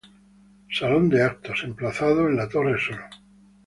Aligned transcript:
Salón 0.77 1.09
de 1.09 1.21
Actos, 1.23 1.63
emplazada 1.63 2.23
en 2.23 2.35
la 2.35 2.49
torre 2.49 2.75
sur. 2.81 2.99